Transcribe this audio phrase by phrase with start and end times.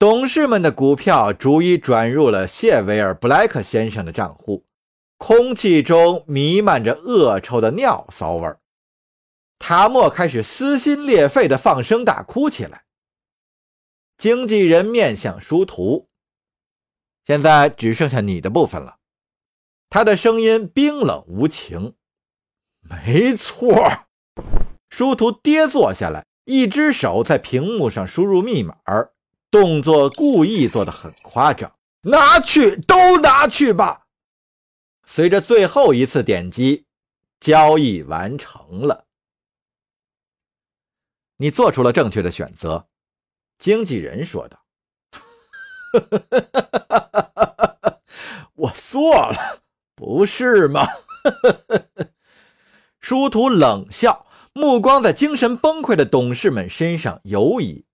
[0.00, 4.64] 董事们的股票逐一转入了谢维尔·布莱克先生的账户，
[5.18, 8.60] 空气中弥漫着恶臭的尿骚味儿。
[9.58, 12.84] 塔莫开始撕心裂肺地放声大哭起来。
[14.16, 16.08] 经纪人面向殊途
[17.26, 18.96] ：“现在只剩下你的部分了。”
[19.90, 21.94] 他的声音冰冷无情。
[22.80, 24.06] “没错。”
[24.88, 28.78] 殊途跌坐下来，一只手在屏幕上输入密码。
[29.50, 31.72] 动作故意做的很夸张，
[32.02, 34.06] 拿去都拿去吧。
[35.04, 36.86] 随着最后一次点击，
[37.40, 39.06] 交易完成了。
[41.38, 42.86] 你做出了正确的选择，
[43.58, 44.64] 经纪人说道。
[48.54, 49.62] 我错了，
[49.96, 50.86] 不是吗？
[53.00, 57.84] 殊途冷笑，目光在精神崩溃的董事们身上游移。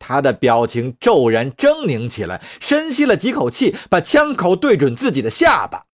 [0.00, 5.86] 他的表情骤然狰狞起来，深吸了几口气，把枪口对准自己的下巴，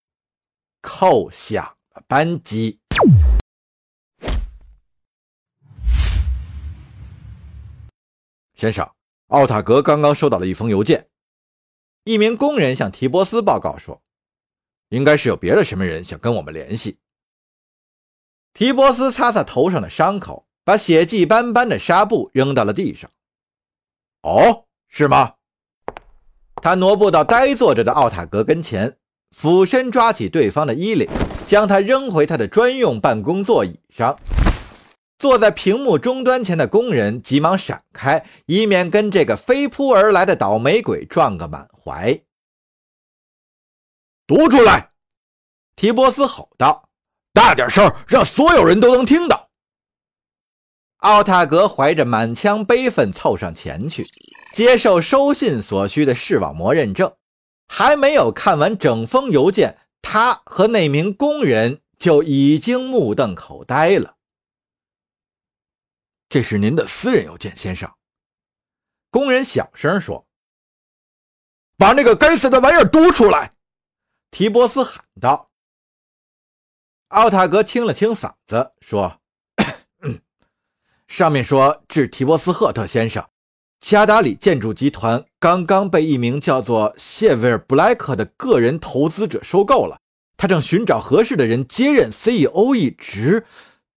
[0.81, 2.79] 扣响了扳机。
[8.55, 8.89] 先生，
[9.27, 11.09] 奥塔格刚刚收到了一封邮件，
[12.05, 14.01] 一名工人向提波斯报告说，
[14.89, 16.97] 应该是有别的什么人想跟我们联系。
[18.53, 23.11] 提波斯擦擦头上的伤口，把血迹斑斑的纱布扔到了地上。
[24.27, 25.35] 哦，是吗？
[26.61, 28.97] 他挪步到呆坐着的奥塔格跟前，
[29.31, 31.07] 俯身抓起对方的衣领，
[31.47, 34.19] 将他扔回他的专用办公座椅上。
[35.17, 42.21] 坐在屏幕终端前的工人急忙闪开，以免跟这个飞扑而来的倒霉鬼撞个满怀。
[44.27, 44.91] 读出来！
[45.77, 46.89] 提波斯吼道
[47.33, 49.46] ：“大点声，让所有人都能听到。”
[50.97, 54.05] 奥塔格怀着满腔悲愤凑上前去，
[54.53, 57.15] 接受收信所需的视网膜认证。
[57.67, 64.15] 还没有看完整封邮件，他和那名工人就已经目瞪口呆了。
[66.29, 67.93] 这是您的私人邮件，先生。
[69.11, 70.27] 工人小声说
[71.77, 73.53] ：“把那个该死的玩意儿读出来！”
[74.31, 75.51] 提波斯喊道。
[77.09, 79.21] 奥塔格清了清嗓子说。
[81.07, 83.25] 上面说，致提波斯赫特先生，
[83.79, 89.99] 加达里建筑集团刚刚被一名叫做谢维尔·布莱克的个人投资者收购了，
[90.35, 93.45] 他正寻找合适的人接任 CEO 一职。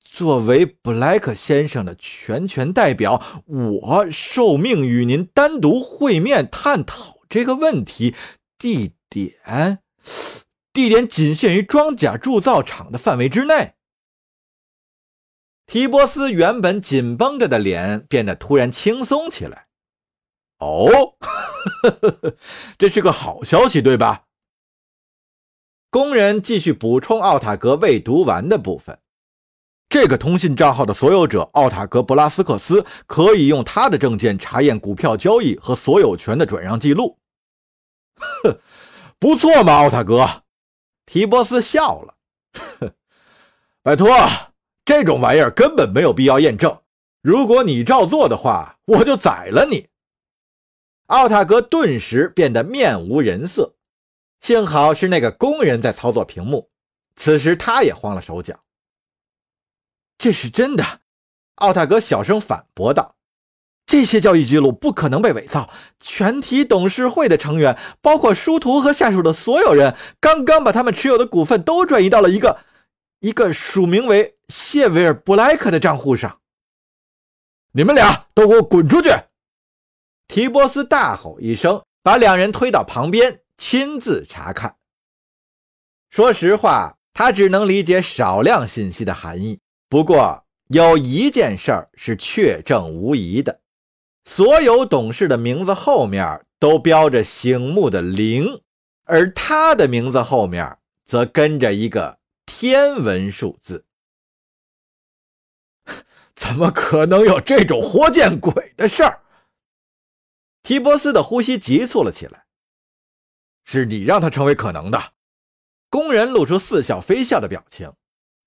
[0.02, 8.16] 作为布莱克先生的全权代表，我受命与您单独会面探讨这个问题。
[8.58, 9.78] 地点，
[10.72, 13.74] 地点仅限于装甲铸造厂的范围之内。
[15.70, 19.68] 提波斯原本紧绷着的脸变得突然轻松起来。
[20.58, 21.14] 哦，
[22.76, 24.24] 这是个好消息，对吧？
[25.88, 28.98] 工人继续补充奥塔格未读完的部分。
[29.88, 37.16] 这个通信账号的所有者奥塔格·布拉斯克斯可以用他的证件查验股票交易和所有权的转让记录。
[39.20, 40.42] 不错嘛，奥塔格。
[41.06, 42.16] 提波斯笑了。
[43.84, 44.08] 拜托。
[44.90, 46.76] 这种玩意儿根本没有必要验证。
[47.22, 49.86] 如果你照做的话，我就宰了你。
[51.06, 53.76] 奥塔格顿时变得面无人色。
[54.40, 56.70] 幸好是那个工人在操作屏幕，
[57.14, 58.58] 此时他也慌了手脚。
[60.18, 60.84] 这是真的，
[61.54, 63.14] 奥塔格小声反驳道
[63.86, 65.70] ：“这些交易记录不可能被伪造。
[66.00, 72.58] 全体董事会的成员，包括殊途和下属的所有人，刚刚把他们持有的股份都转移到了一个。”
[73.22, 76.40] 一个署名为谢维尔·布莱克的账户上，
[77.72, 79.08] 你们俩都给我滚出去！
[80.26, 84.76] 提波斯大吼一声，把两人推到旁边，亲自查看。
[86.10, 89.60] 说实话，他只能理解少量信息的含义。
[89.88, 93.60] 不过，有一件事儿是确证无疑的：
[94.24, 98.60] 所有董事的名字后面都标着醒目的零，
[99.04, 102.18] 而他的名字后面则跟着一个。
[102.52, 103.84] 天文数字，
[106.40, 109.20] 怎么可能有这种活见鬼的事儿？
[110.62, 112.46] 提波斯的呼吸急促了起来。
[113.66, 115.12] 是你让他成为可能的。
[115.90, 117.92] 工人露出似笑非笑的表情。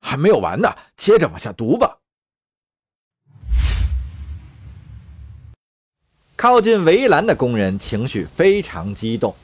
[0.02, 2.00] 还没有完呢，接着往下读吧。
[6.36, 9.36] 靠近围栏的工人情绪非常激动，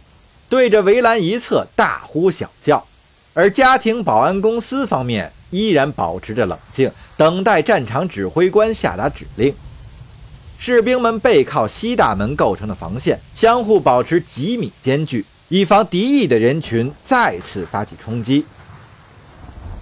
[0.50, 2.86] 对着围栏一侧大呼小叫。
[3.36, 9.54] 而家庭保安公司方面依然保持着冷静，等待战场指挥官下达指令。
[10.57, 18.46] 士兵们背靠西大门构成的防线，相互保持几米间距，以防敌意的人群再次发起冲击。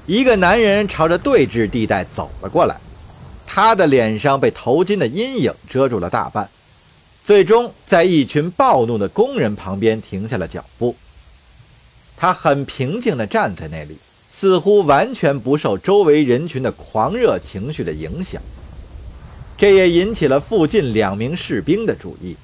[0.06, 2.78] 一个男人朝着对峙地带走了过来，
[3.46, 6.48] 他的脸上被头巾的阴影遮住了大半，
[7.26, 10.96] 最终在一群暴怒的工人旁边停下了脚步。
[12.16, 13.98] 他很平静地站在那里，
[14.40, 18.40] 似乎完全不受周围人群的狂热情绪的影响。
[19.58, 22.38] 这也引起了附近两名士兵的注意。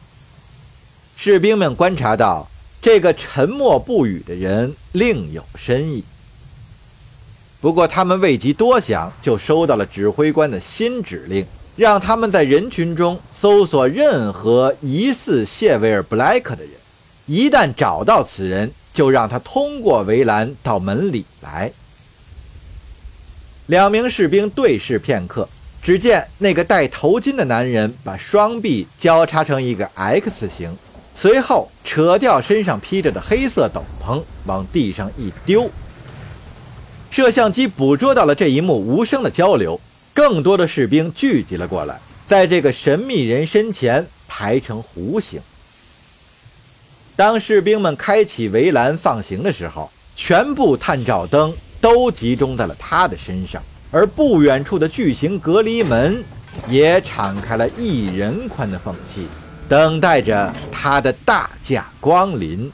[1.15, 2.49] 士兵们观察到，
[2.81, 6.03] 这个沉默不语的人另有深意。
[7.61, 16.71] 不过，他们未及多想，就收到了指挥官的新指令，让他们在人群中搜索任何疑似谢维尔·布莱克的人。
[17.27, 21.71] 一旦找到此人，就让他通过围栏到门里来。
[23.67, 25.47] 两名士兵对视片刻。
[25.81, 30.73] 只见那个戴头巾的男人把双臂交叉成一个 X 形，
[31.13, 35.69] 随后扯掉身上披着的黑色斗篷，往地上一丢。
[37.11, 39.77] 摄像机捕捉到了这一幕无声的交流，
[40.13, 41.99] 更多的士兵聚集了过来，
[42.29, 45.41] 在这个神秘人身前排成弧形。
[47.17, 53.61] 当士兵们开启围栏放行的时候，全部探照灯都集中在了他的身上。
[53.91, 56.23] 而不远处的巨型隔离门
[56.67, 59.27] 也敞开了一人宽的缝隙，
[59.67, 62.71] 等待着他的大驾光临。